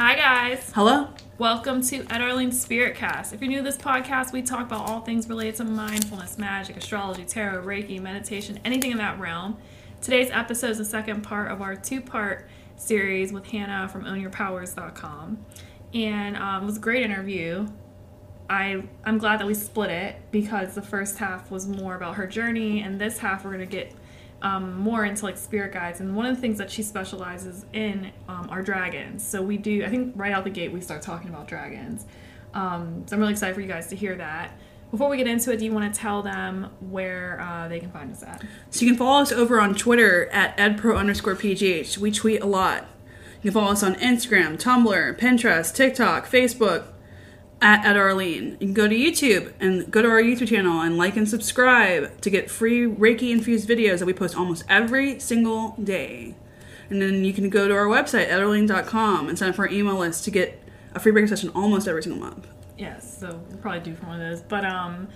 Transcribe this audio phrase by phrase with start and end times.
[0.00, 0.70] Hi, guys.
[0.76, 1.08] Hello.
[1.38, 3.32] Welcome to Ed Spirit Cast.
[3.32, 6.76] If you're new to this podcast, we talk about all things related to mindfulness, magic,
[6.76, 9.56] astrology, tarot, Reiki, meditation, anything in that realm.
[10.00, 15.44] Today's episode is the second part of our two part series with Hannah from ownyourpowers.com.
[15.92, 17.66] And um, it was a great interview.
[18.48, 22.28] I, I'm glad that we split it because the first half was more about her
[22.28, 23.92] journey, and this half we're going to get
[24.42, 26.00] um, more into like spirit guides.
[26.00, 29.26] And one of the things that she specializes in um, are dragons.
[29.26, 32.06] So we do, I think right out the gate, we start talking about dragons.
[32.54, 34.56] Um, so I'm really excited for you guys to hear that.
[34.90, 37.90] Before we get into it, do you want to tell them where uh, they can
[37.90, 38.42] find us at?
[38.70, 41.98] So you can follow us over on Twitter at edpro underscore pgh.
[41.98, 42.88] We tweet a lot.
[43.42, 46.86] You can follow us on Instagram, Tumblr, Pinterest, TikTok, Facebook
[47.60, 48.52] at, Etta Arlene.
[48.60, 52.20] You can go to YouTube and go to our YouTube channel and like and subscribe
[52.20, 56.34] to get free Reiki infused videos that we post almost every single day.
[56.90, 59.96] And then you can go to our website, ettaarlene.com, and sign up for our email
[59.96, 60.62] list to get
[60.94, 62.46] a free Reiki session almost every single month.
[62.78, 64.40] Yes, so we'll probably do for one of those.
[64.40, 65.08] But um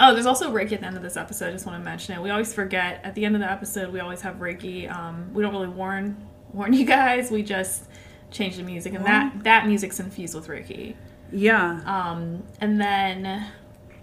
[0.00, 1.48] oh, there's also Reiki at the end of this episode.
[1.48, 2.22] I just want to mention it.
[2.22, 4.90] We always forget at the end of the episode we always have Reiki.
[4.94, 6.16] Um we don't really warn
[6.52, 7.30] warn you guys.
[7.30, 7.84] We just
[8.30, 10.96] change the music and that that music's infused with Reiki.
[11.34, 11.80] Yeah.
[11.84, 13.46] Um and then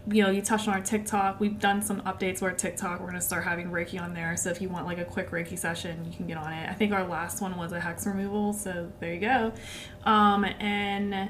[0.10, 1.40] you know, you touched on our TikTok.
[1.40, 3.00] We've done some updates to our TikTok.
[3.00, 4.36] We're gonna start having Reiki on there.
[4.36, 6.70] So if you want like a quick Reiki session, you can get on it.
[6.70, 9.54] I think our last one was a hex removal, so there you go.
[10.04, 11.30] Um, and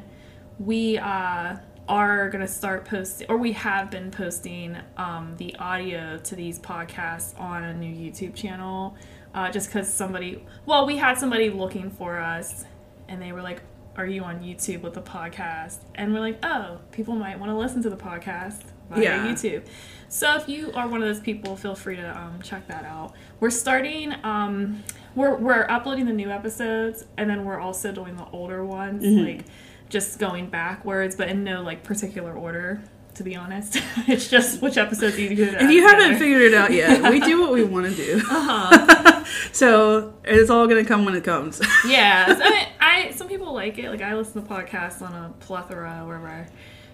[0.57, 6.35] we uh, are gonna start posting, or we have been posting um, the audio to
[6.35, 8.95] these podcasts on a new YouTube channel.
[9.33, 12.65] Uh, just because somebody, well, we had somebody looking for us,
[13.07, 13.61] and they were like,
[13.97, 17.57] "Are you on YouTube with the podcast?" And we're like, "Oh, people might want to
[17.57, 19.27] listen to the podcast via Yeah.
[19.27, 19.63] YouTube."
[20.09, 23.13] So if you are one of those people, feel free to um, check that out.
[23.39, 24.13] We're starting.
[24.23, 24.83] Um,
[25.15, 29.45] we're we're uploading the new episodes, and then we're also doing the older ones, like
[29.89, 32.81] just going backwards, but in no like particular order.
[33.15, 33.75] To be honest,
[34.07, 35.43] it's just which episodes you do.
[35.43, 38.21] If you haven't figured it out yet, we do what we want to do.
[38.29, 39.25] uh-huh.
[39.51, 41.61] so it's all gonna come when it comes.
[41.85, 43.89] yeah, so, I, mean, I some people like it.
[43.89, 46.47] Like I listen to podcasts on a plethora wherever.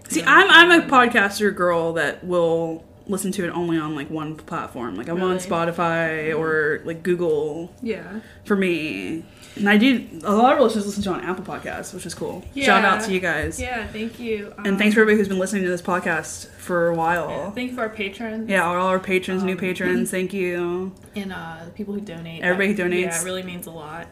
[0.10, 4.10] See, know, I'm I'm a podcaster girl that will listen to it only on like
[4.10, 4.96] one platform.
[4.96, 5.40] Like I'm on Really?
[5.40, 8.20] Spotify or like Google Yeah.
[8.44, 9.24] for me.
[9.56, 12.14] And I do a lot of listeners listen to it on Apple Podcasts, which is
[12.14, 12.44] cool.
[12.56, 13.60] Shout out to you guys.
[13.62, 13.88] Yeah.
[13.88, 14.54] Thank you.
[14.58, 17.52] Um, And thanks for everybody who's been listening to this podcast for a while.
[17.52, 18.50] Thank you for our patrons.
[18.50, 20.92] Yeah, all our patrons, new Um, patrons, thank you.
[21.16, 22.44] And uh, the people who donate.
[22.44, 23.02] Everybody who That- donates.
[23.16, 24.08] Yeah, it really means a lot.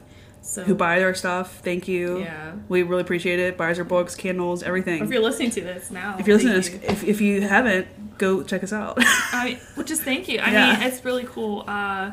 [0.45, 2.19] So Who buy our stuff, thank you.
[2.19, 2.53] Yeah.
[2.69, 3.57] We really appreciate it.
[3.57, 5.03] Buys our books, candles, everything.
[5.03, 8.17] If you're listening to this now, If you're listening to this, if, if you haven't,
[8.19, 8.97] go check us out.
[8.99, 10.37] I well, just thank you.
[10.39, 10.73] I Yeah.
[10.79, 11.63] mean, it's really cool.
[11.67, 12.11] Uh,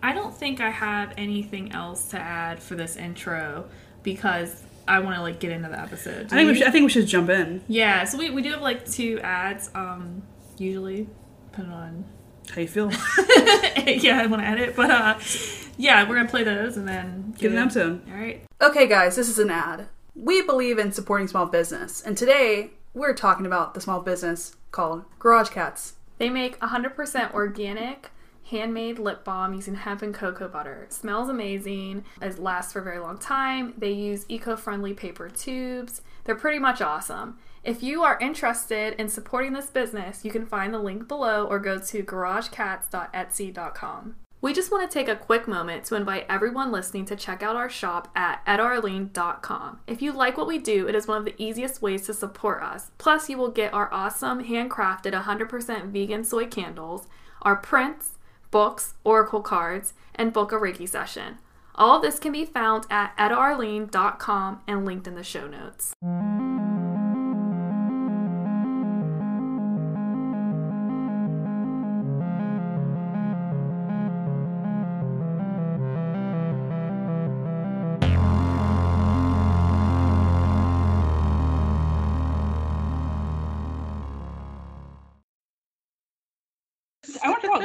[0.00, 3.68] I don't think I have anything else to add for this intro
[4.04, 6.28] because I want to like get into the episode.
[6.28, 7.64] Do I think we should, I think we should jump in.
[7.66, 9.70] Yeah, so we, we do have like two ads.
[9.74, 10.22] Um,
[10.56, 11.08] usually,
[11.50, 12.04] depending on
[12.50, 12.90] How you feel?
[13.86, 15.18] yeah, I want to edit, but uh,
[15.76, 18.02] yeah, we're gonna play those and then Get an episode.
[18.08, 18.42] All right.
[18.62, 19.88] Okay, guys, this is an ad.
[20.14, 25.04] We believe in supporting small business, and today we're talking about the small business called
[25.18, 25.94] Garage Cats.
[26.18, 28.10] They make 100% organic,
[28.50, 30.86] handmade lip balm using hemp and cocoa butter.
[30.88, 32.04] Smells amazing.
[32.22, 33.74] It lasts for a very long time.
[33.76, 36.00] They use eco-friendly paper tubes.
[36.24, 37.38] They're pretty much awesome.
[37.66, 41.58] If you are interested in supporting this business, you can find the link below or
[41.58, 44.14] go to garagecats.etsy.com.
[44.40, 47.56] We just want to take a quick moment to invite everyone listening to check out
[47.56, 49.80] our shop at ettaarlene.com.
[49.88, 52.62] If you like what we do, it is one of the easiest ways to support
[52.62, 52.92] us.
[52.98, 57.08] Plus, you will get our awesome handcrafted 100% vegan soy candles,
[57.42, 58.12] our prints,
[58.52, 61.38] books, oracle cards, and book a Reiki session.
[61.74, 65.94] All of this can be found at ettaarlene.com and linked in the show notes.
[66.02, 66.35] I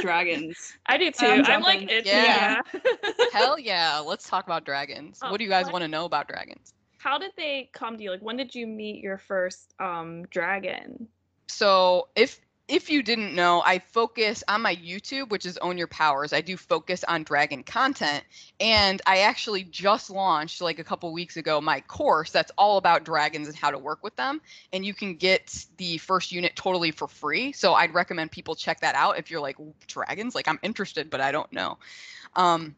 [0.02, 0.78] dragons.
[0.88, 1.28] I do too.
[1.28, 1.90] I'm I'm, like, jumping.
[1.90, 2.62] it's, Yeah.
[2.74, 2.80] yeah.
[3.32, 5.24] Hell yeah, let's talk about dragons.
[5.24, 6.74] Oh, what do you guys want to know about dragons?
[7.00, 8.12] How did they come to you?
[8.12, 11.10] Like, when did you meet your first um dragon?
[11.48, 15.88] So, if if you didn't know, I focus on my YouTube, which is Own Your
[15.88, 16.32] Powers.
[16.32, 18.24] I do focus on dragon content,
[18.62, 23.04] and I actually just launched like a couple weeks ago my course that's all about
[23.04, 24.40] dragons and how to work with them.
[24.72, 27.52] And you can get the first unit totally for free.
[27.52, 29.58] So I'd recommend people check that out if you're like
[29.88, 31.78] dragons, like I'm interested, but I don't know.
[32.38, 32.78] Um,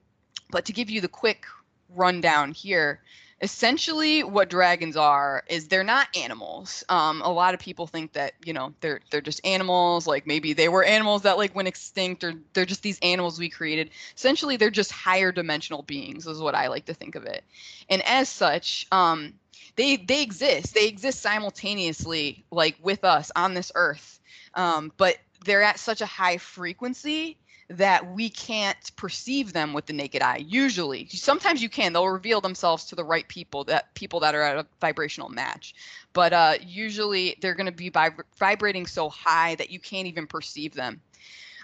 [0.49, 1.45] but to give you the quick
[1.93, 2.99] rundown here,
[3.43, 6.81] essentially what dragons are is they're not animals.
[6.87, 10.53] Um, a lot of people think that you know they're they're just animals like maybe
[10.53, 13.89] they were animals that like went extinct or they're just these animals we created.
[14.15, 17.43] Essentially they're just higher dimensional beings is what i like to think of it.
[17.89, 19.33] And as such um,
[19.75, 20.73] they they exist.
[20.73, 24.21] They exist simultaneously like with us on this earth.
[24.53, 27.37] Um, but they're at such a high frequency
[27.69, 31.07] that we can't perceive them with the naked eye usually.
[31.09, 31.93] Sometimes you can.
[31.93, 35.73] They'll reveal themselves to the right people that people that are at a vibrational match.
[36.13, 40.27] But uh, usually they're going to be vib- vibrating so high that you can't even
[40.27, 41.01] perceive them.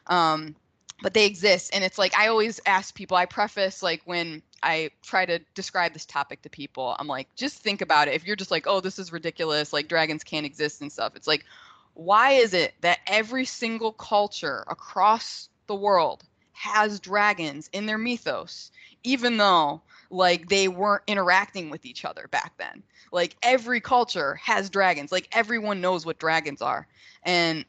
[0.07, 0.55] Um,
[1.01, 4.89] but they exist and it's like i always ask people i preface like when i
[5.01, 8.15] try to describe this topic to people i'm like just think about it.
[8.15, 11.27] If you're just like oh this is ridiculous like dragons can't exist and stuff it's
[11.27, 11.45] like
[11.93, 18.71] why is it that every single culture across the world has dragons in their mythos,
[19.03, 22.83] even though like they weren't interacting with each other back then.
[23.11, 25.11] Like every culture has dragons.
[25.11, 26.87] Like everyone knows what dragons are.
[27.23, 27.65] And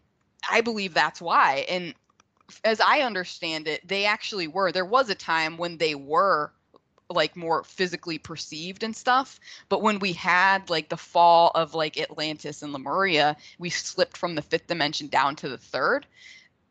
[0.51, 1.67] I believe that's why.
[1.69, 1.95] And
[2.65, 4.73] as I understand it, they actually were.
[4.73, 6.51] There was a time when they were
[7.11, 9.39] like more physically perceived and stuff.
[9.69, 14.37] But when we had like the fall of like Atlantis and Lemuria, we slipped from
[14.37, 16.07] the fifth dimension down to the third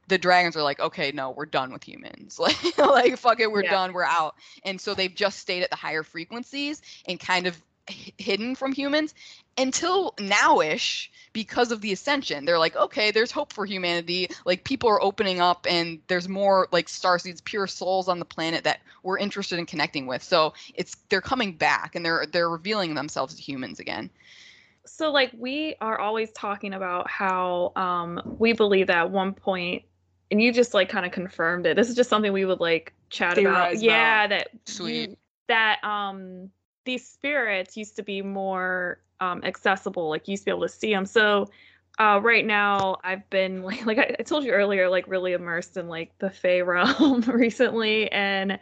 [0.09, 2.39] the dragons are like, okay, no, we're done with humans.
[2.39, 3.71] Like, like fuck it, we're yeah.
[3.71, 4.35] done, we're out.
[4.63, 8.73] And so they've just stayed at the higher frequencies and kind of h- hidden from
[8.73, 9.13] humans
[9.57, 12.45] until nowish because of the ascension.
[12.45, 14.29] They're like, okay, there's hope for humanity.
[14.45, 18.63] Like people are opening up and there's more like starseeds, pure souls on the planet
[18.63, 20.23] that we're interested in connecting with.
[20.23, 24.09] So it's they're coming back and they're they're revealing themselves to humans again
[24.85, 29.83] so like we are always talking about how um, we believe that at one point
[30.31, 31.75] and you just like kind of confirmed it.
[31.75, 33.83] This is just something we would like chat Theorize about.
[33.83, 35.09] Yeah, that sweet.
[35.09, 35.17] You,
[35.47, 36.49] that um
[36.85, 40.69] these spirits used to be more um accessible, like you used to be able to
[40.69, 41.05] see them.
[41.05, 41.49] So
[41.97, 45.77] uh, right now I've been like like I, I, told you earlier, like really immersed
[45.77, 48.59] in like the Fey realm recently, and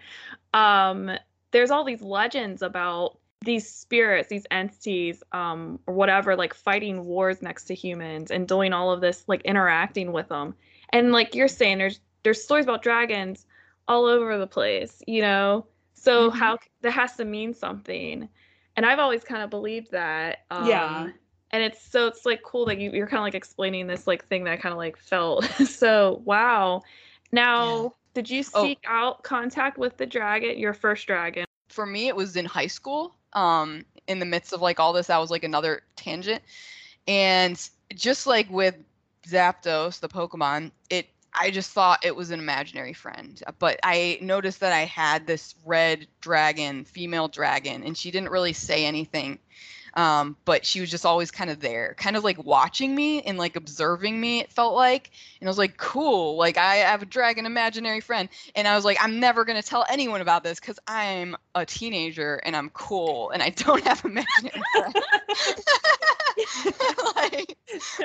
[0.53, 1.11] um
[1.51, 7.41] there's all these legends about these spirits, these entities, um, or whatever, like fighting wars
[7.41, 10.55] next to humans and doing all of this, like interacting with them
[10.89, 13.45] and like you're saying there's there's stories about dragons
[13.87, 16.37] all over the place you know so mm-hmm.
[16.37, 18.27] how that has to mean something
[18.75, 21.09] and i've always kind of believed that um, yeah
[21.51, 24.25] and it's so it's like cool that you, you're kind of like explaining this like
[24.27, 26.81] thing that i kind of like felt so wow
[27.31, 27.89] now yeah.
[28.13, 28.63] did you oh.
[28.63, 28.91] seek oh.
[28.91, 33.15] out contact with the dragon your first dragon for me it was in high school
[33.33, 36.41] um in the midst of like all this that was like another tangent
[37.07, 38.75] and just like with
[39.29, 41.09] Zapdos, the Pokemon, it
[41.39, 43.41] I just thought it was an imaginary friend.
[43.59, 48.53] But I noticed that I had this red dragon, female dragon, and she didn't really
[48.53, 49.39] say anything.
[49.93, 53.37] Um, but she was just always kind of there, kind of like watching me and
[53.37, 55.09] like observing me, it felt like.
[55.39, 58.29] And I was like, cool, like I have a dragon imaginary friend.
[58.55, 61.65] And I was like, I'm never going to tell anyone about this because I'm a
[61.65, 64.95] teenager and I'm cool and I don't have imaginary friends.
[67.15, 67.57] like,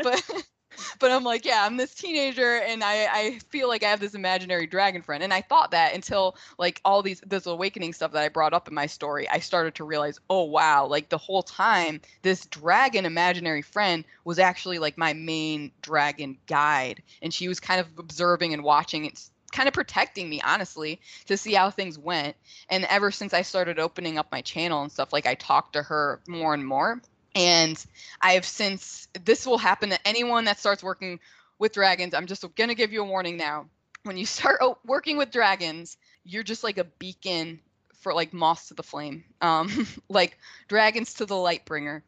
[0.03, 0.45] but
[0.99, 4.15] but I'm like, yeah, I'm this teenager and I, I feel like I have this
[4.15, 5.23] imaginary dragon friend.
[5.23, 8.69] And I thought that until like all these this awakening stuff that I brought up
[8.69, 13.07] in my story, I started to realize, oh wow, like the whole time this dragon
[13.07, 17.03] imaginary friend was actually like my main dragon guide.
[17.23, 19.19] And she was kind of observing and watching and
[19.53, 22.35] kind of protecting me honestly to see how things went
[22.71, 25.83] and ever since i started opening up my channel and stuff like i talked to
[25.83, 27.03] her more and more
[27.35, 27.83] and
[28.21, 31.21] I have since, this will happen to anyone that starts working
[31.59, 32.15] with dragons.
[32.15, 33.67] I'm just going to give you a warning now.
[34.03, 37.61] When you start working with dragons, you're just like a beacon
[38.01, 40.37] for like moths to the flame, um, like
[40.69, 42.03] dragons to the light bringer.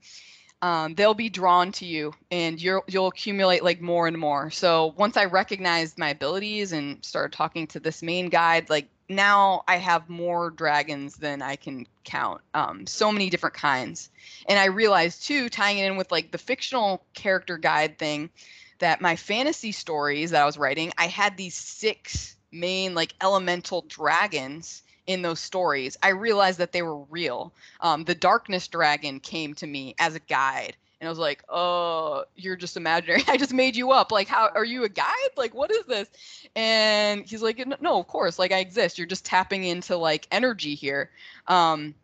[0.65, 4.51] Um, they'll be drawn to you and you'll you'll accumulate like more and more.
[4.51, 9.63] So once I recognized my abilities and started talking to this main guide, like now
[9.69, 12.41] I have more dragons than I can count.
[12.55, 14.09] Um, so many different kinds.
[14.49, 18.31] And I realized too, tying it in with like the fictional character guide thing,
[18.79, 23.85] that my fantasy stories that I was writing, I had these six main like elemental
[23.87, 25.97] dragons in those stories.
[26.03, 27.53] I realized that they were real.
[27.81, 32.25] Um, the darkness dragon came to me as a guide and I was like, "Oh,
[32.35, 33.23] you're just imaginary.
[33.29, 34.11] I just made you up.
[34.11, 35.31] Like, how are you a guide?
[35.37, 36.09] Like, what is this?"
[36.57, 38.39] And he's like, "No, of course.
[38.39, 38.97] Like, I exist.
[38.97, 41.11] You're just tapping into like energy here.
[41.47, 41.95] Um,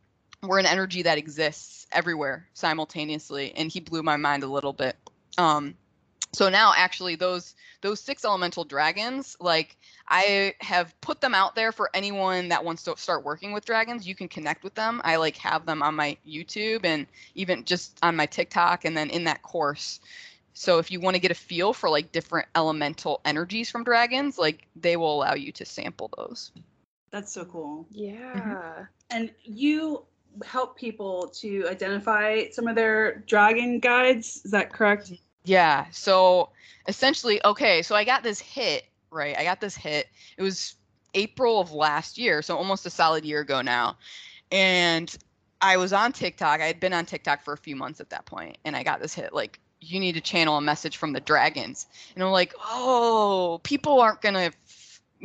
[0.42, 4.96] we're an energy that exists everywhere simultaneously." And he blew my mind a little bit.
[5.38, 5.76] Um,
[6.32, 9.76] so now actually those those six elemental dragons like
[10.08, 14.06] i have put them out there for anyone that wants to start working with dragons
[14.06, 17.98] you can connect with them i like have them on my youtube and even just
[18.02, 20.00] on my tiktok and then in that course
[20.52, 24.38] so if you want to get a feel for like different elemental energies from dragons
[24.38, 26.52] like they will allow you to sample those
[27.10, 27.86] That's so cool.
[27.90, 28.34] Yeah.
[28.34, 28.82] Mm-hmm.
[29.10, 30.04] And you
[30.44, 34.42] help people to identify some of their dragon guides.
[34.44, 35.06] Is that correct?
[35.06, 35.14] Mm-hmm.
[35.44, 35.86] Yeah.
[35.90, 36.50] So
[36.88, 39.36] essentially, okay, so I got this hit, right?
[39.36, 40.08] I got this hit.
[40.36, 40.74] It was
[41.14, 43.96] April of last year, so almost a solid year ago now.
[44.52, 45.14] And
[45.60, 46.60] I was on TikTok.
[46.60, 49.00] I had been on TikTok for a few months at that point, and I got
[49.00, 51.86] this hit like you need to channel a message from the dragons.
[52.14, 54.52] And I'm like, "Oh, people aren't going to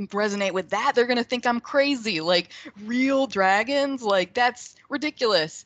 [0.08, 0.94] resonate with that.
[0.96, 2.22] They're going to think I'm crazy.
[2.22, 2.52] Like
[2.84, 4.04] real dragons?
[4.04, 5.66] Like that's ridiculous."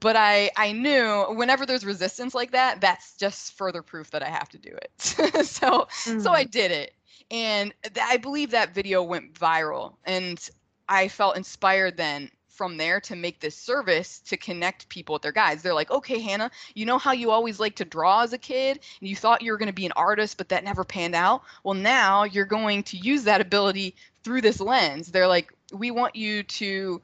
[0.00, 4.28] But I I knew whenever there's resistance like that, that's just further proof that I
[4.28, 4.90] have to do it.
[5.46, 6.50] so so I mm.
[6.50, 6.94] did it,
[7.30, 10.48] and th- I believe that video went viral, and
[10.88, 15.32] I felt inspired then from there to make this service to connect people with their
[15.32, 15.62] guides.
[15.62, 18.80] They're like, okay, Hannah, you know how you always like to draw as a kid,
[19.00, 21.42] and you thought you were going to be an artist, but that never panned out.
[21.64, 25.10] Well, now you're going to use that ability through this lens.
[25.10, 27.00] They're like, we want you to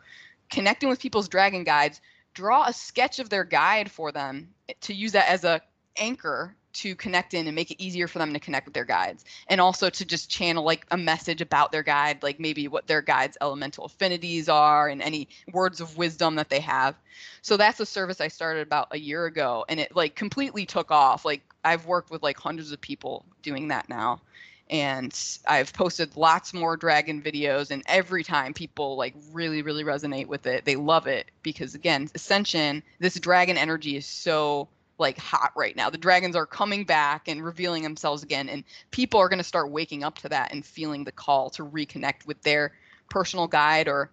[0.51, 2.01] connecting with people's dragon guides
[2.37, 5.61] draw a sketch of their guide for them eh, to use that as a
[5.97, 9.25] anchor to connect in and make it easier for them to connect with their guides.
[9.49, 13.01] And also to just channel like a message about their guide like maybe what their
[13.01, 16.95] guide's elemental affinities are and any words of wisdom that they have.
[17.41, 20.91] So that's a service i started about a year ago and it like completely took
[20.91, 21.25] off.
[21.25, 24.21] Like i've worked with like hundreds of people doing that now
[24.69, 30.27] and I've posted lots more dragon videos and every time people like really really resonate
[30.27, 30.65] with it.
[30.65, 34.69] They love it because again, Ascension, this dragon energy is so
[34.99, 35.91] like hot right now.
[35.91, 39.71] The dragons are coming back and revealing themselves again and people are going to start
[39.71, 42.73] waking up to that and feeling the call to reconnect with their
[43.09, 44.11] personal guide or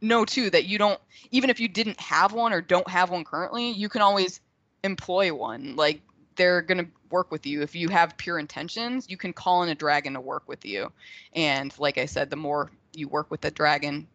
[0.00, 1.00] know too that you don't
[1.32, 4.40] even if you didn't have one or don't have one currently, you can always
[4.84, 5.74] employ one.
[5.76, 6.02] Like
[6.38, 7.60] they're going to work with you.
[7.60, 10.90] If you have pure intentions, you can call in a dragon to work with you.
[11.34, 14.06] And like I said, the more you work with the dragon,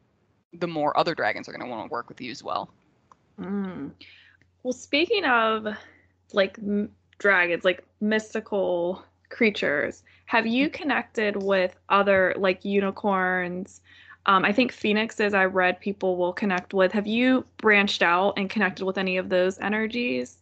[0.53, 2.69] the more other dragons are going to want to work with you as well.
[3.39, 3.91] Mm.
[4.63, 5.67] Well, speaking of
[6.31, 6.89] like m-
[7.19, 13.81] dragons, like mystical creatures, have you connected with other like unicorns?
[14.25, 16.93] Um, I think phoenixes, I read people will connect with.
[16.93, 20.37] Have you branched out and connected with any of those energies?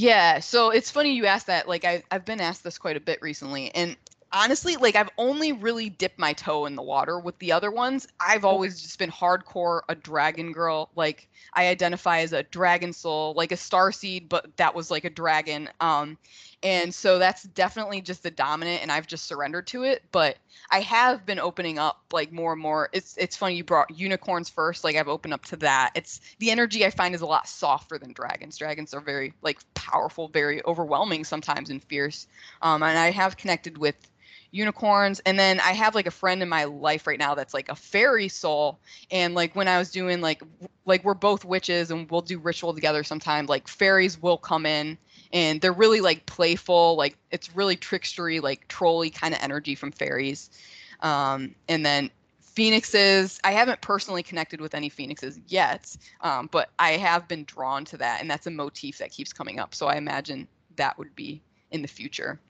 [0.00, 1.66] Yeah, so it's funny you asked that.
[1.68, 3.96] Like I I've been asked this quite a bit recently and
[4.30, 8.06] honestly, like I've only really dipped my toe in the water with the other ones.
[8.20, 10.90] I've always just been hardcore a dragon girl.
[10.94, 15.04] Like I identify as a dragon soul, like a star seed, but that was like
[15.04, 15.68] a dragon.
[15.80, 16.16] Um
[16.62, 20.38] and so that's definitely just the dominant and I've just surrendered to it, but
[20.70, 22.88] I have been opening up like more and more.
[22.92, 25.92] It's it's funny you brought unicorns first, like I've opened up to that.
[25.94, 28.58] It's the energy I find is a lot softer than dragons.
[28.58, 32.26] Dragons are very like powerful, very overwhelming sometimes and fierce.
[32.62, 33.94] Um and I have connected with
[34.50, 37.68] unicorns and then i have like a friend in my life right now that's like
[37.68, 38.78] a fairy soul
[39.10, 40.42] and like when i was doing like
[40.86, 44.96] like we're both witches and we'll do ritual together sometime like fairies will come in
[45.32, 49.92] and they're really like playful like it's really trickstery like trolly kind of energy from
[49.92, 50.50] fairies.
[51.00, 56.90] Um, and then phoenixes i haven't personally connected with any phoenixes yet um, but i
[56.92, 59.94] have been drawn to that and that's a motif that keeps coming up so i
[59.94, 62.40] imagine that would be in the future.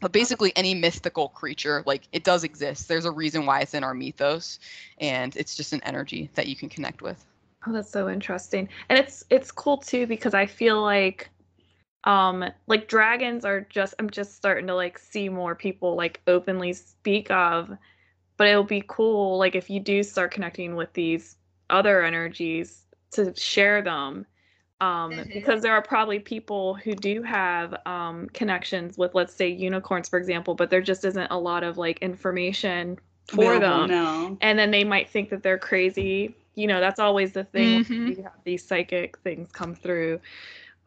[0.00, 2.86] But basically any mythical creature like it does exist.
[2.86, 4.60] There's a reason why it's in our mythos
[5.00, 7.24] and it's just an energy that you can connect with.
[7.66, 8.68] Oh, that's so interesting.
[8.88, 11.28] And it's it's cool too because I feel like
[12.08, 16.74] um like dragons are just I'm just starting to like see more people like openly
[16.74, 17.70] speak of
[18.38, 21.36] but it'll be cool like if you do start connecting with these
[21.70, 24.26] other energies to share them
[24.80, 25.34] um Mhm.
[25.34, 30.18] because there are probably people who do have um connections with let's say unicorns for
[30.18, 32.98] example but there just isn't a lot of like information
[33.28, 34.38] for Available them now.
[34.40, 36.36] and then they might think that they're crazy.
[36.54, 37.80] You know, that's always the thing.
[37.80, 38.06] Mhm.
[38.06, 40.20] You have these psychic things come through.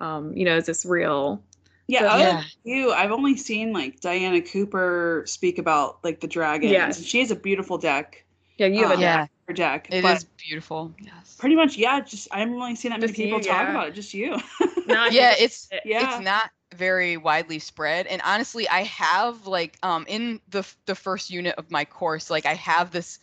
[0.02, 1.42] Um, you know, is this real?
[1.88, 2.32] Yeah, So- other Yeah.
[2.38, 6.72] than you, I've only seen like Diana Cooper speak about like the dragons.
[6.72, 6.98] Yes.
[6.98, 8.24] and She has a beautiful deck.
[8.58, 9.32] Yeah, you have Um, a deck.
[9.48, 9.88] Her deck.
[9.92, 12.00] It is but beautiful yes pretty much, yeah.
[12.00, 13.70] Just I haven't really seen that many Just you, people talk yeah.
[13.72, 13.94] about it.
[13.96, 14.38] Just you.
[14.88, 16.16] No, I yeah it's- it's yeah.
[16.16, 21.30] it's not very widely spread and honestly i have like um in the the first
[21.30, 23.20] unit of my course like i have this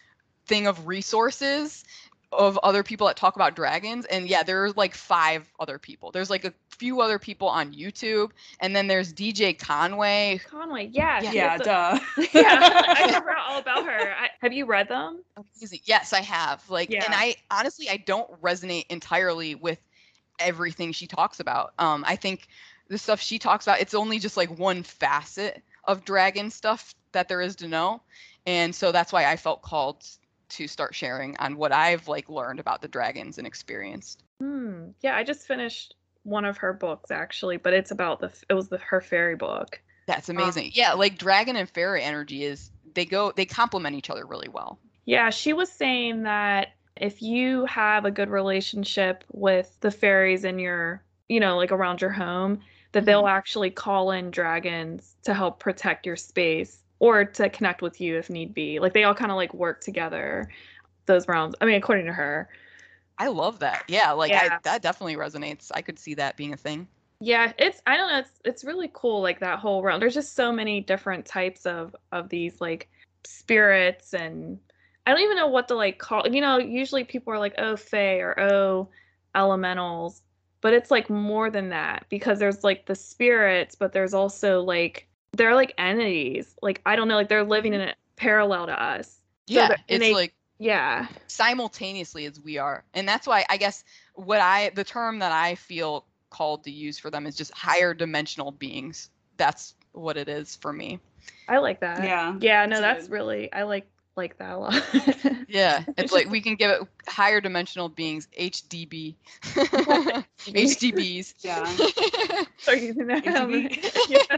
[0.47, 1.85] thing of resources
[2.32, 6.28] of other people that talk about dragons and yeah there's like five other people there's
[6.28, 8.30] like a few other people on youtube
[8.61, 11.32] and then there's dj conway Conway, yeah, Yeah.
[11.32, 11.99] Yeah, has a- duh.
[12.35, 14.12] yeah, I forgot all about her.
[14.14, 15.23] I, have you read them?
[15.56, 17.04] amazing yes i have like Yeah.
[17.04, 19.78] and i honestly i don't resonate entirely with
[20.38, 22.47] everything she talks about um i think
[22.88, 27.28] the stuff she talks about it's only just like one facet of dragon stuff that
[27.28, 28.02] there is to know
[28.47, 30.04] and so that's why i felt called
[30.49, 34.90] to start sharing on what i've like learned about the dragons and experienced Hmm.
[35.00, 38.69] Yeah, I just finished one of her books actually, but it's about the it was
[38.69, 39.81] the her fairy book.
[40.07, 40.71] That's amazing.
[40.75, 44.78] yeah, like dragon and fairy energy is they go they complement each other really well.
[45.05, 50.59] Yeah, she was saying that if you have a good relationship with the fairies in
[50.59, 52.61] your, you know, like around your home,
[52.93, 58.00] that they'll actually call in dragons to help protect your space or to connect with
[58.00, 58.78] you if need be.
[58.78, 60.49] Like they all kind of like work together
[61.07, 61.55] those realms.
[61.61, 62.49] I mean, according to her.
[63.19, 63.85] I love that.
[63.88, 65.73] Yeah, like I, that definitely resonates.
[65.75, 66.87] I could see that being a thing.
[67.21, 69.99] Yeah, it's I don't know, it's it's really cool like that whole realm.
[69.99, 72.88] There's just so many different types of of these like
[73.25, 74.59] spirits and
[75.05, 76.28] I don't even know what to like call.
[76.28, 78.88] You know, usually people are like oh fae or oh
[79.35, 80.23] elementals,
[80.61, 85.08] but it's like more than that because there's like the spirits, but there's also like
[85.32, 86.54] they're like entities.
[86.62, 87.90] Like I don't know, like they're living in mm-hmm.
[87.90, 89.20] a parallel to us.
[89.47, 91.06] Yeah, that- and it's they- like Yeah.
[91.26, 92.85] simultaneously as we are.
[92.94, 96.99] And that's why I guess what I the term that I feel called to use
[96.99, 99.11] for them is just higher dimensional beings.
[99.37, 101.00] That's what it is for me.
[101.49, 102.02] I like that.
[102.04, 102.37] Yeah.
[102.40, 103.87] Yeah, no, That's that's really I like
[104.19, 104.75] like that a lot.
[105.49, 111.35] Yeah, it's It's like we can give it higher dimensional beings, HDB, HDBs.
[111.43, 111.65] Yeah.
[112.59, 113.25] Start using that.
[113.25, 114.29] HDB?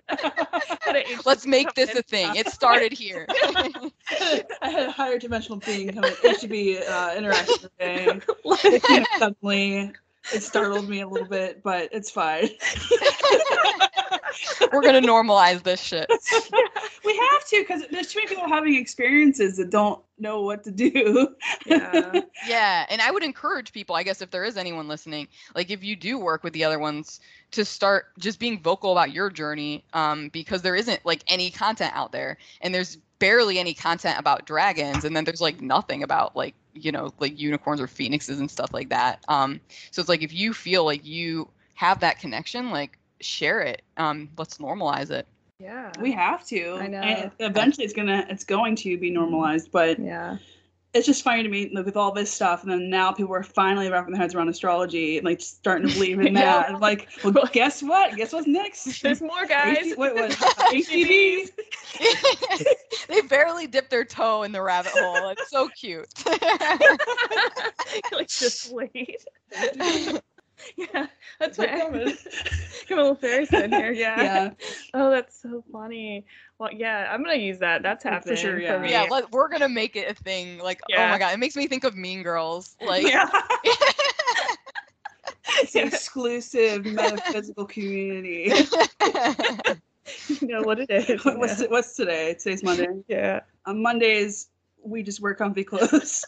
[0.92, 1.16] Yeah.
[1.24, 2.36] Let's make this a thing.
[2.36, 3.26] It started here.
[3.28, 8.20] I had a higher dimensional being come HB uh, interaction today.
[8.44, 9.92] It came suddenly.
[10.32, 12.50] It startled me a little bit, but it's fine.
[14.72, 16.06] We're gonna normalize this shit.
[17.04, 20.70] we have to because there's too many people having experiences that don't know what to
[20.70, 21.34] do.
[21.66, 22.20] Yeah.
[22.46, 25.84] Yeah, and I would encourage people, I guess, if there is anyone listening, like if
[25.84, 29.84] you do work with the other ones, to start just being vocal about your journey,
[29.92, 34.46] um, because there isn't like any content out there, and there's barely any content about
[34.46, 38.50] dragons, and then there's like nothing about like you know like unicorns or phoenixes and
[38.50, 39.22] stuff like that.
[39.28, 43.82] Um, so it's like if you feel like you have that connection, like share it.
[43.96, 45.26] Um, let's normalize it.
[45.58, 45.92] Yeah.
[46.00, 46.78] we have to.
[46.80, 47.00] I know.
[47.00, 50.38] And eventually, it's gonna, it's going to be normalized, but Yeah.
[50.94, 53.42] it's just funny to me like, with all this stuff, and then now people are
[53.42, 56.40] finally wrapping their heads around astrology and like starting to believe in Yeah.
[56.62, 56.70] that.
[56.70, 58.16] And like, well, guess what?
[58.16, 59.02] Guess what's next?
[59.02, 59.76] There's more guys.
[59.88, 60.30] H- Wait, what?
[60.72, 61.50] HTV?
[63.08, 65.28] they barely dip their toe in the rabbit hole.
[65.28, 66.06] It's so cute.
[68.12, 69.24] like just wait.
[70.76, 71.06] Yeah.
[71.38, 72.16] That's They're what coming.
[72.88, 73.92] Come a little fairy in here.
[73.92, 74.16] Yeah.
[74.22, 74.50] Yeah.
[74.94, 76.24] Oh, that's so funny.
[76.58, 77.82] Well, yeah, I'm gonna use that.
[77.82, 78.78] That's For happening sure, for yeah.
[78.78, 78.90] me.
[78.90, 80.58] yeah, let, we're gonna make it a thing.
[80.58, 82.76] Like, oh my god, it makes me think of Mean Girls.
[82.80, 83.28] Like, Yeah.
[85.62, 88.52] It's an exclusive metaphysical community.
[90.28, 91.24] you know what it is.
[91.24, 92.34] what's what's today?
[92.34, 92.86] Today's Monday.
[93.08, 93.40] yeah.
[93.66, 94.48] On Mondays,
[94.82, 96.24] we just wear comfy clothes.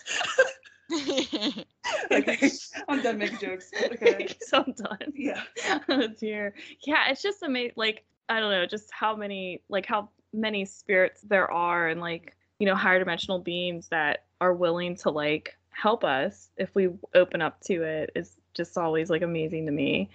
[2.10, 2.50] okay,
[2.88, 3.70] I'm done making jokes.
[3.92, 4.28] Okay.
[4.40, 5.12] so I'm done.
[5.14, 5.42] Yeah.
[5.88, 6.54] oh dear.
[6.86, 7.72] Yeah, it's just amazing.
[7.76, 12.36] Like I don't know, just how many like how many spirits there are, and like
[12.58, 17.40] you know higher dimensional beings that are willing to like help us if we open
[17.40, 20.10] up to it is just always like amazing to me.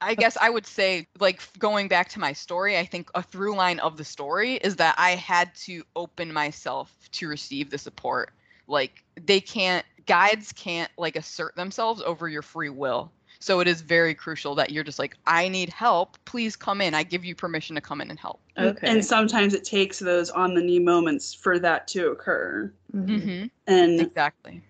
[0.00, 3.54] I guess I would say, like, going back to my story, I think a through
[3.54, 8.32] line of the story is that I had to open myself to receive the support.
[8.66, 13.12] Like, they can't, guides can't, like, assert themselves over your free will.
[13.38, 16.18] So it is very crucial that you're just like, I need help.
[16.24, 16.94] Please come in.
[16.94, 18.40] I give you permission to come in and help.
[18.58, 18.88] Okay.
[18.88, 22.72] And sometimes it takes those on the knee moments for that to occur.
[22.94, 23.22] Mhm.
[23.22, 24.60] hmm And Exactly.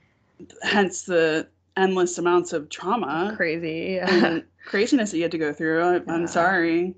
[0.62, 3.98] hence the endless amounts of trauma Crazy.
[3.98, 5.83] And craziness that you had to go through.
[5.83, 6.03] I, Yeah.
[6.09, 6.94] I'm sorry.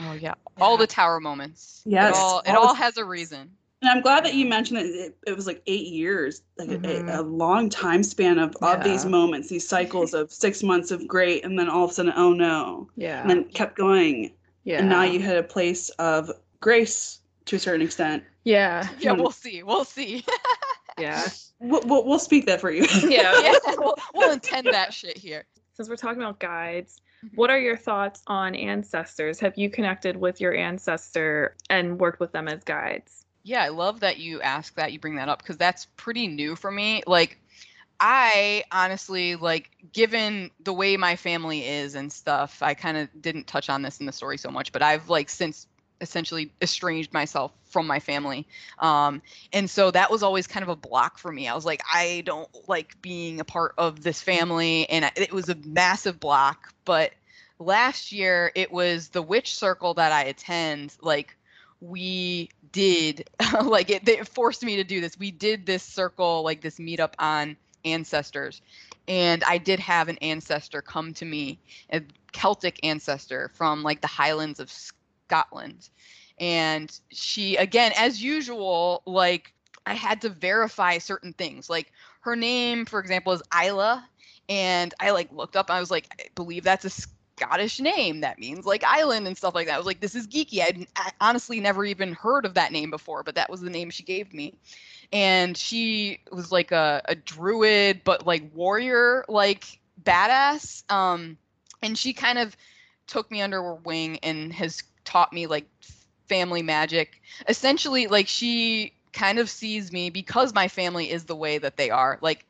[0.00, 0.32] Oh, yeah.
[0.60, 1.82] All the tower moments.
[1.84, 3.50] Yes, It all, it all the- all has a reason.
[3.82, 6.78] And I'm glad that you mentioned that it, it was like eight years, like a-
[6.78, 7.12] Mhm.
[7.12, 11.06] a, a long time span of, of these moments, these cycles of six months of
[11.08, 13.20] great, and then all of a sudden, oh no, yeah.
[13.22, 14.32] and then kept going.
[14.64, 14.78] yeah.
[14.78, 18.22] And now you hit a place of grace to a certain extent.
[18.44, 18.88] Yeah.
[19.00, 19.20] Yeah, Hmm.
[19.20, 19.62] we'll see.
[19.62, 20.24] We'll see.
[20.98, 21.26] Yeah.
[21.58, 22.82] We'll, we'll, we'll speak that for you.
[23.08, 23.32] Yeah.
[23.40, 25.44] yeah, we'll, we'll intend that shit here.
[25.74, 27.00] Since we're talking about guides,
[27.34, 29.40] what are your thoughts on ancestors?
[29.40, 33.21] Have you connected with your ancestor and worked with them as guides?
[33.44, 36.54] Yeah, I love that you ask that, you bring that up because that's pretty new
[36.54, 37.02] for me.
[37.06, 37.38] Like,
[38.00, 43.46] I honestly like given the way my family is and stuff, I kind of didn't
[43.46, 45.66] touch on this in the story so much, but I've like since
[46.00, 48.46] essentially estranged myself from my family.
[48.80, 51.48] Um, and so that was always kind of a block for me.
[51.48, 54.88] I was like, I don't like being a part of this family.
[54.90, 56.74] And it was a massive block.
[56.84, 57.12] But
[57.60, 60.96] last year, it was the witch circle that I attend.
[61.00, 61.36] Like,
[61.80, 63.28] we did,
[63.62, 65.18] like, it, it forced me to do this.
[65.18, 68.62] We did this circle, like, this meetup on ancestors.
[69.08, 71.58] And I did have an ancestor come to me,
[71.92, 75.88] a Celtic ancestor from like the Highlands of Scotland.
[76.38, 79.52] And she, again, as usual, like
[79.86, 81.68] I had to verify certain things.
[81.68, 84.08] Like her name, for example, is Isla.
[84.48, 86.90] And I like looked up, I was like, I believe that's a
[87.42, 88.20] Scottish name.
[88.20, 89.74] That means like island and stuff like that.
[89.74, 90.60] I was like, this is geeky.
[90.60, 93.90] I'd I honestly never even heard of that name before, but that was the name
[93.90, 94.54] she gave me.
[95.12, 100.90] And she was like a, a druid, but like warrior, like badass.
[100.90, 101.36] Um,
[101.82, 102.56] and she kind of
[103.06, 105.66] took me under her wing and has taught me like
[106.28, 107.20] family magic.
[107.48, 111.90] Essentially, like she kind of sees me because my family is the way that they
[111.90, 112.18] are.
[112.22, 112.46] Like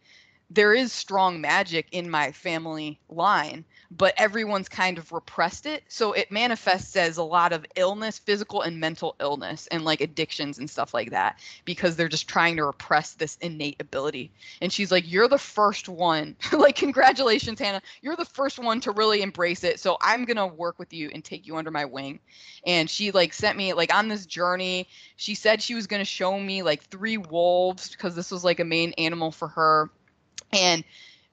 [0.50, 3.64] there is strong magic in my family line,
[3.96, 5.84] but everyone's kind of repressed it.
[5.88, 10.58] So it manifests as a lot of illness, physical and mental illness, and like addictions
[10.58, 14.30] and stuff like that, because they're just trying to repress this innate ability.
[14.62, 16.36] And she's like, You're the first one.
[16.52, 17.82] like, congratulations, Hannah.
[18.00, 19.78] You're the first one to really embrace it.
[19.78, 22.20] So I'm going to work with you and take you under my wing.
[22.66, 24.88] And she like sent me like on this journey.
[25.16, 28.60] She said she was going to show me like three wolves because this was like
[28.60, 29.90] a main animal for her.
[30.52, 30.84] And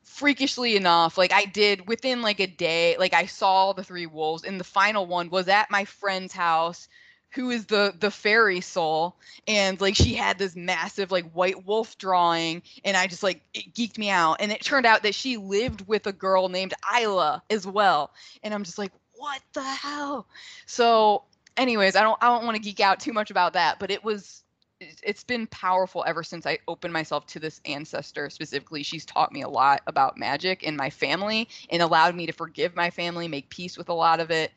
[0.10, 4.43] freakishly enough, like I did within like a day, like I saw the three wolves,
[4.43, 6.88] and the final one was at my friend's house
[7.32, 9.15] who is the the fairy soul
[9.48, 13.72] and like she had this massive like white wolf drawing and i just like it
[13.76, 17.43] geeked me out and it turned out that she lived with a girl named isla
[17.50, 20.28] as well and i'm just like what the hell?
[20.65, 21.24] So
[21.58, 24.04] anyways i don't i don't want to geek out too much about that but it
[24.04, 24.43] was
[25.04, 28.84] it's been powerful ever since I opened myself to this ancestor specifically.
[28.84, 32.76] She's taught me a lot about magic and my family and allowed me to forgive
[32.76, 34.52] my family, make peace with a lot of it.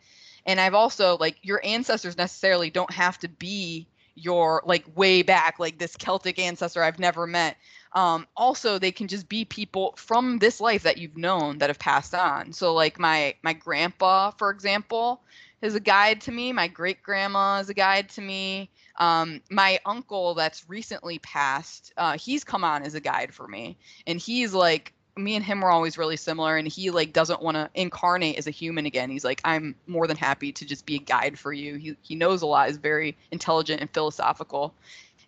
[0.47, 5.59] And I've also like your ancestors necessarily don't have to be your like way back
[5.59, 7.57] like this Celtic ancestor I've never met.
[7.95, 11.79] Um, also, they can just be people from this life that you've known that have
[11.79, 12.53] passed on.
[12.53, 15.23] So like my my grandpa, for example,
[15.61, 16.53] is a guide to me.
[16.53, 18.71] My great grandma is a guide to me.
[19.03, 23.77] Um, my uncle that's recently passed, uh, he's come on as a guide for me,
[24.07, 27.55] and he's like me and him were always really similar and he like doesn't want
[27.57, 29.11] to incarnate as a human again.
[29.11, 31.75] He's like i'm more than happy to just be a guide for you.
[31.75, 34.73] He, he knows a lot is very intelligent and philosophical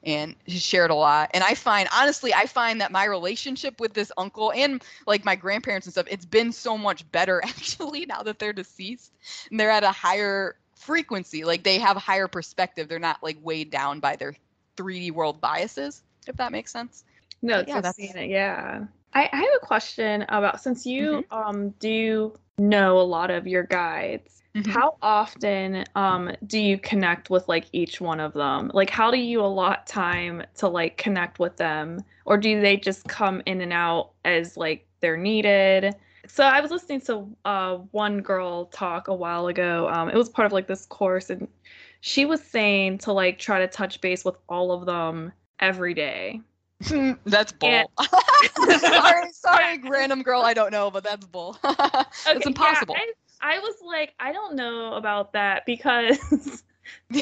[0.02, 1.30] and he shared a lot.
[1.34, 5.36] And i find honestly i find that my relationship with this uncle and like my
[5.36, 9.12] grandparents and stuff it's been so much better actually now that they're deceased
[9.50, 11.44] and they're at a higher frequency.
[11.44, 12.88] Like they have higher perspective.
[12.88, 14.34] They're not like weighed down by their
[14.76, 17.04] 3D world biases, if that makes sense.
[17.42, 18.28] No, yeah, that's it.
[18.28, 18.84] Yeah.
[19.12, 21.34] I, I, have a question about since you mm-hmm.
[21.34, 24.42] um do know a lot of your guides.
[24.54, 24.70] Mm-hmm.
[24.70, 28.70] How often um do you connect with like each one of them?
[28.74, 33.04] Like how do you allot time to like connect with them or do they just
[33.06, 35.94] come in and out as like they're needed?
[36.26, 39.88] So I was listening to uh, one girl talk a while ago.
[39.88, 41.48] Um, it was part of like this course, and
[42.00, 46.40] she was saying to like try to touch base with all of them every day.
[47.24, 47.70] that's bull.
[47.70, 47.88] And-
[48.80, 50.42] sorry, sorry, random girl.
[50.42, 51.56] I don't know, but that's bull.
[51.64, 52.94] it's okay, impossible.
[52.96, 53.04] Yeah,
[53.40, 56.64] I, I, was like, I don't know about that because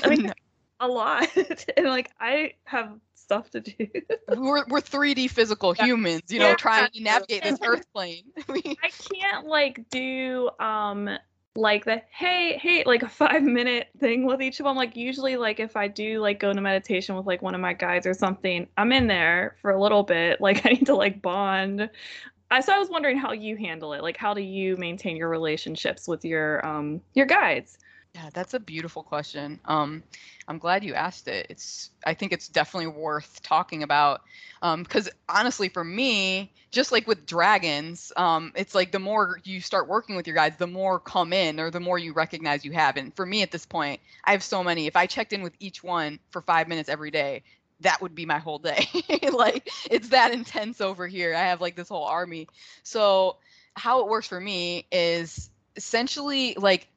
[0.03, 0.33] I mean,
[0.81, 1.29] a lot,
[1.77, 2.99] and like I have
[3.33, 3.87] stuff to do.
[4.29, 6.55] we're we're 3D physical humans, you know, yeah.
[6.55, 8.25] trying to navigate this earth plane.
[8.49, 11.09] I can't like do um
[11.55, 15.37] like the hey hey like a five minute thing with each of them like usually
[15.37, 18.14] like if i do like go into meditation with like one of my guides or
[18.14, 21.90] something i'm in there for a little bit like i need to like bond
[22.51, 25.29] I, so i was wondering how you handle it like how do you maintain your
[25.29, 27.77] relationships with your um your guides
[28.14, 29.59] yeah, that's a beautiful question.
[29.64, 30.03] Um,
[30.46, 31.46] I'm glad you asked it.
[31.48, 34.20] It's I think it's definitely worth talking about
[34.61, 39.61] because um, honestly, for me, just like with dragons, um, it's like the more you
[39.62, 42.72] start working with your guides, the more come in or the more you recognize you
[42.72, 42.98] have.
[42.98, 44.87] And for me, at this point, I have so many.
[44.87, 47.44] If I checked in with each one for five minutes every day,
[47.81, 48.87] that would be my whole day.
[49.33, 51.35] like it's that intense over here.
[51.35, 52.51] I have like this whole army.
[52.83, 53.38] So
[53.75, 56.88] how it works for me is essentially like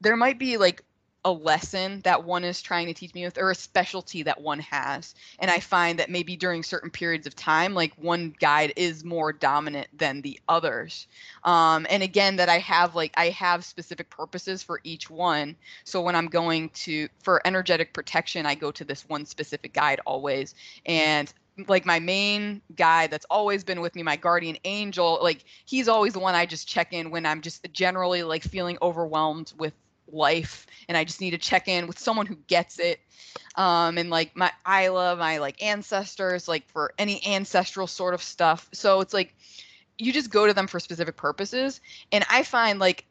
[0.00, 0.82] there might be like
[1.26, 4.60] a lesson that one is trying to teach me with or a specialty that one
[4.60, 5.16] has.
[5.40, 9.32] And i find that maybe during certain periods of time like one guide is more
[9.32, 11.08] dominant than the others.
[11.42, 15.56] Um, and again that i have like i have specific purposes for each one.
[15.82, 20.00] So when i'm going to for energetic protection i go to this one specific guide
[20.06, 20.54] always.
[20.86, 21.32] And
[21.66, 26.12] like my main guy that's always been with me my guardian angel like he's always
[26.12, 29.72] the one i just check in when i'm just generally like feeling overwhelmed with
[30.10, 33.00] life and i just need to check in with someone who gets it
[33.56, 38.22] um and like my i love my like ancestors like for any ancestral sort of
[38.22, 39.34] stuff so it's like
[39.98, 41.80] you just go to them for specific purposes
[42.12, 43.04] and i find like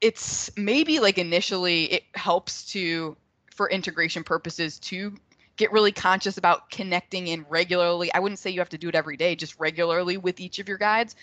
[0.00, 3.16] it's maybe like initially it helps to
[3.54, 5.16] for integration purposes to
[5.56, 8.12] get really conscious about connecting in regularly.
[8.12, 10.68] I wouldn't say you have to do it every day, just regularly with each of
[10.68, 11.14] your guides.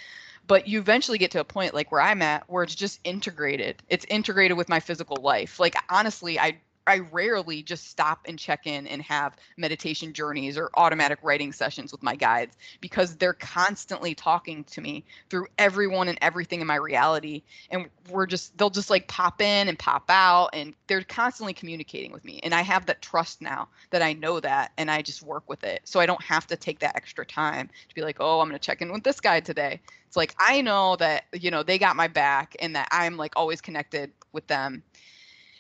[0.48, 3.82] But you eventually get to a point like where I'm at where it's just integrated.
[3.88, 5.60] It's integrated with my physical life.
[5.60, 10.70] Like honestly, I I rarely just stop and check in and have meditation journeys or
[10.76, 16.18] automatic writing sessions with my guides because they're constantly talking to me through everyone and
[16.22, 17.44] everything in my reality.
[17.70, 22.12] And we're just, they'll just like pop in and pop out and they're constantly communicating
[22.12, 22.40] with me.
[22.44, 25.64] And I have that trust now that I know that and I just work with
[25.64, 25.82] it.
[25.84, 28.60] So I don't have to take that extra time to be like, oh, I'm going
[28.60, 29.80] to check in with this guy today.
[30.08, 33.34] It's like, I know that, you know, they got my back and that I'm like
[33.38, 34.84] always connected with them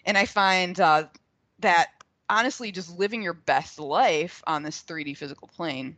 [0.05, 1.05] and I find uh,
[1.59, 1.89] that
[2.29, 5.97] honestly, just living your best life on this 3D physical plane,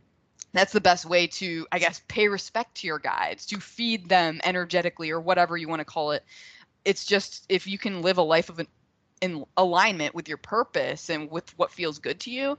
[0.52, 4.40] that's the best way to, I guess, pay respect to your guides, to feed them
[4.44, 6.24] energetically or whatever you want to call it.
[6.84, 8.68] It's just if you can live a life of an,
[9.20, 12.58] in alignment with your purpose and with what feels good to you,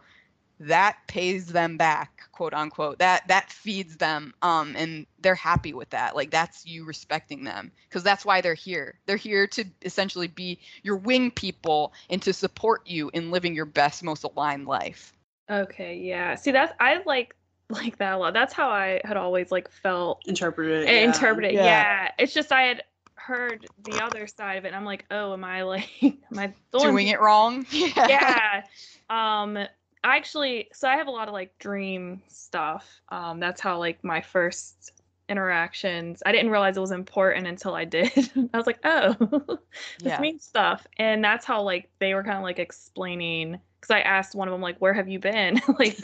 [0.60, 3.00] that pays them back quote unquote.
[3.00, 6.16] That that feeds them um and they're happy with that.
[6.16, 9.00] Like that's you respecting them because that's why they're here.
[9.06, 13.66] They're here to essentially be your wing people and to support you in living your
[13.66, 15.14] best most aligned life.
[15.50, 16.36] Okay yeah.
[16.36, 17.36] See that's i like
[17.70, 18.34] like that a lot.
[18.34, 21.06] That's how i had always like felt interpreted yeah.
[21.06, 21.64] interpreted yeah.
[21.64, 22.12] yeah.
[22.20, 22.84] It's just i had
[23.16, 26.54] heard the other side of it and i'm like oh am i like am i
[26.78, 27.66] doing it wrong?
[27.72, 28.08] Yeah.
[28.08, 28.64] yeah.
[29.10, 29.66] Um
[30.06, 33.02] I actually so I have a lot of like dream stuff.
[33.10, 34.92] Um, that's how like my first
[35.28, 36.22] interactions.
[36.24, 38.12] I didn't realize it was important until I did.
[38.54, 39.14] I was like, oh,
[40.00, 40.22] this yeah.
[40.22, 43.60] means stuff, and that's how like they were kind of like explaining.
[43.82, 45.98] Because I asked one of them like, "Where have you been?" like,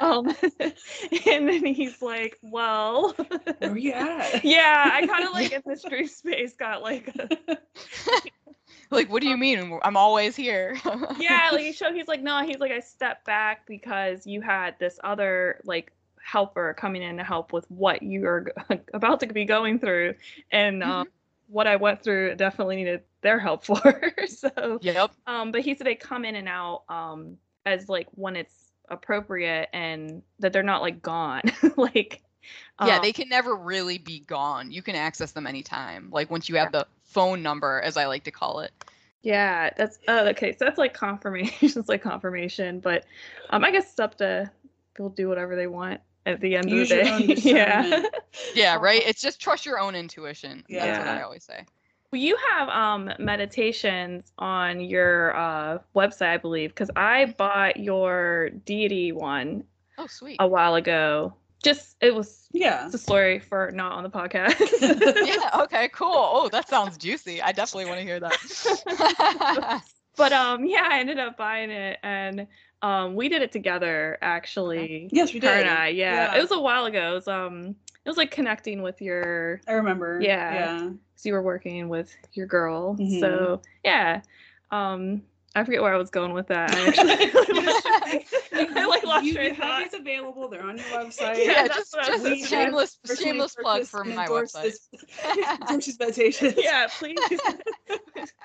[0.00, 0.28] um,
[0.60, 3.12] and then he's like, "Well,
[3.58, 7.12] where you at?" yeah, I kind of like in this dream space got like
[8.90, 9.78] like, what do you mean?
[9.82, 10.76] I'm always here.
[11.18, 11.94] yeah, like he showed.
[11.94, 12.44] He's like, no.
[12.44, 17.24] He's like, I stepped back because you had this other like helper coming in to
[17.24, 18.52] help with what you are
[18.94, 20.14] about to be going through,
[20.50, 21.12] and um, mm-hmm.
[21.48, 24.12] what I went through definitely needed their help for.
[24.28, 25.10] so yep.
[25.26, 28.54] Um, but he said they come in and out um as like when it's
[28.90, 31.42] appropriate and that they're not like gone
[31.76, 32.22] like
[32.84, 34.70] yeah, um, they can never really be gone.
[34.70, 36.08] You can access them anytime.
[36.10, 36.80] Like once you have yeah.
[36.80, 38.72] the phone number, as I like to call it.
[39.22, 40.52] Yeah, that's oh, okay.
[40.52, 41.54] So that's like confirmation.
[41.60, 43.04] it's like confirmation, but
[43.50, 44.50] um, I guess it's up to
[44.94, 47.34] people do whatever they want at the end Use of the day.
[47.42, 48.02] yeah.
[48.54, 49.02] yeah, right.
[49.04, 50.64] It's just trust your own intuition.
[50.68, 50.86] Yeah.
[50.86, 51.64] That's what I always say.
[52.12, 58.50] Well, you have um meditations on your uh website, I believe, because I bought your
[58.50, 59.64] deity one.
[59.98, 60.36] Oh, sweet.
[60.38, 62.86] A while ago just it was yeah.
[62.86, 64.56] it's a story for not on the podcast.
[65.26, 66.14] Yeah okay cool.
[66.14, 67.42] Oh that sounds juicy.
[67.42, 69.82] I definitely want to hear that.
[70.16, 72.48] But um yeah i ended up buying it and
[72.82, 74.78] um we did it together actually.
[74.78, 75.08] Okay.
[75.12, 76.32] yes we did her and i yeah.
[76.32, 76.38] yeah.
[76.38, 77.12] it was a while ago.
[77.12, 80.20] It was um it was like connecting with your i remember.
[80.20, 80.54] Yeah.
[80.54, 80.90] Yeah.
[80.90, 82.96] Because you were working with your girl.
[82.96, 83.20] Mm-hmm.
[83.20, 84.22] so yeah.
[84.72, 85.22] Um
[85.58, 86.70] I forget where I was going with that.
[86.70, 88.24] I actually
[88.76, 90.48] I like lost you, train have these available.
[90.48, 91.38] They're on your website.
[91.38, 94.74] Yeah, yeah just, just a shameless, shameless plug for my website.
[95.68, 96.54] This, meditation.
[96.58, 97.18] Yeah, please,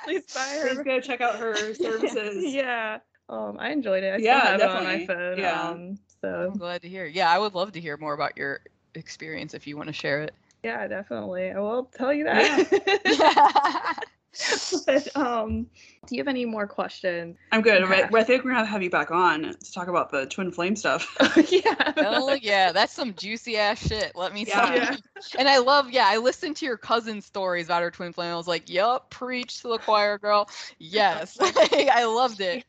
[0.04, 0.76] please buy her.
[0.76, 2.54] Please go check out her services.
[2.54, 3.00] yeah.
[3.30, 4.14] Um, I enjoyed it.
[4.14, 4.78] I yeah, definitely.
[4.78, 5.38] on my phone.
[5.38, 5.70] Yeah.
[5.70, 7.06] Um, so I'm glad to hear.
[7.06, 8.62] Yeah, I would love to hear more about your
[8.96, 10.34] experience if you want to share it.
[10.64, 11.52] Yeah, definitely.
[11.52, 13.02] I will tell you that.
[13.06, 13.94] Yeah.
[14.86, 15.68] but um,
[16.08, 17.38] do you have any more questions?
[17.52, 17.82] I'm good.
[17.82, 18.10] Yeah.
[18.14, 21.16] I think we're gonna have you back on to talk about the twin flame stuff.
[21.50, 21.94] yeah.
[21.96, 24.14] Hell yeah, that's some juicy ass shit.
[24.16, 24.96] Let me tell yeah.
[25.38, 28.32] And I love, yeah, I listened to your cousin's stories about her twin flame.
[28.32, 30.50] I was like, yup, preach to the choir, girl.
[30.80, 32.66] Yes, I loved it.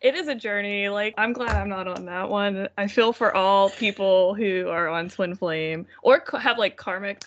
[0.00, 0.88] It is a journey.
[0.88, 2.68] Like I'm glad I'm not on that one.
[2.78, 7.24] I feel for all people who are on twin flame or have like karmic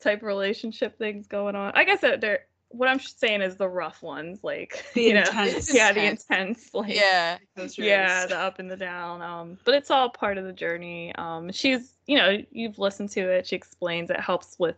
[0.00, 1.72] type relationship things going on.
[1.74, 2.40] I guess that there
[2.76, 5.24] what I'm saying is the rough ones, like The you know,
[5.72, 6.24] yeah, the Intense.
[6.30, 7.38] intense, like Yeah.
[7.76, 9.22] Yeah, the up and the down.
[9.22, 11.14] Um, but it's all part of the journey.
[11.16, 13.46] Um, she's, you know, you've listened to it.
[13.46, 14.76] She explains it helps with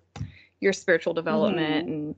[0.60, 2.14] your spiritual development and,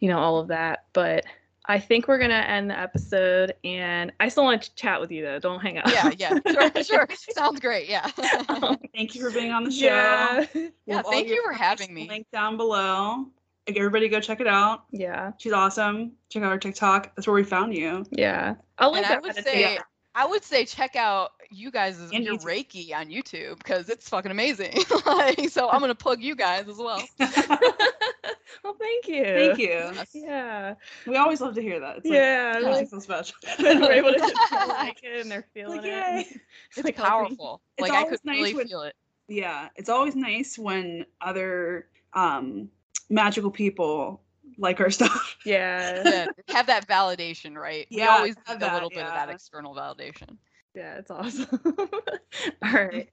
[0.00, 0.84] you know, all of that.
[0.92, 1.24] But
[1.68, 5.22] I think we're gonna end the episode, and I still want to chat with you
[5.24, 5.40] though.
[5.40, 5.86] Don't hang up.
[5.88, 6.38] Yeah, yeah.
[6.46, 7.08] Sure, sure.
[7.32, 7.88] Sounds great.
[7.88, 8.08] Yeah.
[8.48, 9.84] Um, Thank you for being on the show.
[9.86, 10.46] yeah,
[10.86, 12.06] Yeah, thank you for having me.
[12.08, 13.26] Link down below.
[13.68, 14.84] Like, Everybody go check it out.
[14.92, 16.12] yeah, She's awesome.
[16.28, 17.14] Check out her TikTok.
[17.16, 18.04] That's where we found you.
[18.10, 18.54] yeah.
[18.78, 19.60] I'll link And I would meditation.
[19.60, 19.78] say
[20.14, 22.44] I would say check out you guys' And your YouTube.
[22.44, 24.72] Reiki on YouTube because it's fucking amazing.
[25.06, 27.02] like, so I'm gonna plug you guys as well.
[27.18, 29.24] well, thank you.
[29.24, 29.92] Thank you.
[30.14, 30.74] Yeah,
[31.06, 31.98] We always love to hear that.
[31.98, 32.52] It's yeah.
[32.54, 33.36] Like, like, makes us feel special.
[33.64, 36.26] when we're able to like it and they're feeling Like, it.
[36.30, 36.40] yay.
[36.76, 37.60] It's Like, powerful.
[37.76, 38.94] It's like I always could nice really when- feel it.
[39.28, 42.70] yeah, it's always nice when other um,
[43.08, 44.20] magical people
[44.58, 45.36] like our stuff.
[45.44, 46.02] Yeah.
[46.04, 47.86] Yeah, have that validation, right?
[47.90, 50.36] we Yeah, always have need a that, little bit of that external validation.
[50.74, 51.60] Yeah, it's awesome.
[52.62, 53.08] All right.